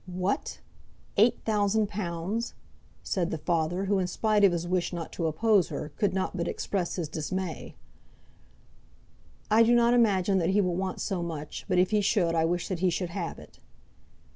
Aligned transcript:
"What; 0.07 0.61
eight 1.15 1.41
thousand 1.45 1.87
pounds!" 1.87 2.55
said 3.03 3.29
the 3.29 3.37
father 3.37 3.85
who 3.85 3.99
in 3.99 4.07
spite 4.07 4.43
of 4.43 4.51
his 4.51 4.67
wish 4.67 4.91
not 4.91 5.11
to 5.13 5.27
oppose 5.27 5.67
her, 5.67 5.91
could 5.95 6.11
not 6.11 6.35
but 6.35 6.47
express 6.47 6.95
his 6.95 7.07
dismay. 7.07 7.75
"I 9.51 9.61
do 9.61 9.75
not 9.75 9.93
imagine 9.93 10.39
that 10.39 10.49
he 10.49 10.59
will 10.59 10.75
want 10.75 11.01
so 11.01 11.21
much; 11.21 11.65
but 11.69 11.77
if 11.77 11.91
he 11.91 12.01
should, 12.01 12.33
I 12.33 12.45
wish 12.45 12.67
that 12.67 12.79
he 12.79 12.89
should 12.89 13.11
have 13.11 13.37
it." 13.37 13.59